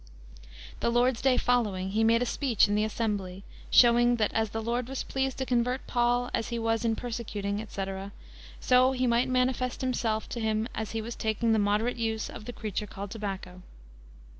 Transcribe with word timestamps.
~.~.~. 0.41 0.79
The 0.79 0.89
Lord's 0.89 1.21
day 1.21 1.37
following 1.37 1.91
he 1.91 2.03
made 2.03 2.23
a 2.23 2.25
speech 2.25 2.67
in 2.67 2.73
the 2.73 2.83
assembly, 2.83 3.43
showing 3.69 4.15
that 4.15 4.33
as 4.33 4.49
the 4.49 4.59
Lord 4.63 4.87
was 4.87 5.03
pleased 5.03 5.37
to 5.37 5.45
convert 5.45 5.85
Paul 5.85 6.31
as 6.33 6.49
he 6.49 6.57
was 6.57 6.83
in 6.83 6.95
persecuting, 6.95 7.61
etc., 7.61 8.11
so 8.59 8.93
he 8.93 9.05
might 9.05 9.29
manifest 9.29 9.81
himself 9.81 10.27
to 10.29 10.39
him 10.39 10.67
as 10.73 10.93
he 10.93 11.03
was 11.03 11.15
taking 11.15 11.51
the 11.51 11.59
moderate 11.59 11.97
use 11.97 12.31
of 12.31 12.45
the 12.45 12.51
creature 12.53 12.87
called 12.87 13.11
tobacco." 13.11 13.61